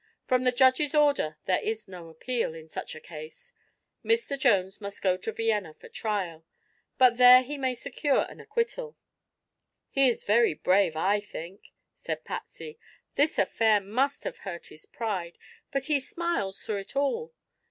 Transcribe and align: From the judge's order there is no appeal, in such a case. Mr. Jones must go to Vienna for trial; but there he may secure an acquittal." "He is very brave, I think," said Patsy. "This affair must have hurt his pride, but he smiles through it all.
From 0.25 0.45
the 0.45 0.51
judge's 0.51 0.95
order 0.95 1.37
there 1.45 1.59
is 1.61 1.87
no 1.87 2.07
appeal, 2.09 2.55
in 2.55 2.67
such 2.67 2.95
a 2.95 2.99
case. 2.99 3.53
Mr. 4.03 4.35
Jones 4.35 4.81
must 4.81 5.03
go 5.03 5.15
to 5.17 5.31
Vienna 5.31 5.75
for 5.75 5.89
trial; 5.89 6.43
but 6.97 7.17
there 7.19 7.43
he 7.43 7.55
may 7.55 7.75
secure 7.75 8.23
an 8.27 8.39
acquittal." 8.39 8.97
"He 9.91 10.09
is 10.09 10.23
very 10.23 10.55
brave, 10.55 10.95
I 10.95 11.19
think," 11.19 11.69
said 11.93 12.25
Patsy. 12.25 12.79
"This 13.13 13.37
affair 13.37 13.79
must 13.79 14.23
have 14.23 14.37
hurt 14.39 14.65
his 14.73 14.87
pride, 14.87 15.37
but 15.71 15.85
he 15.85 15.99
smiles 15.99 16.59
through 16.63 16.77
it 16.77 16.95
all. 16.95 17.35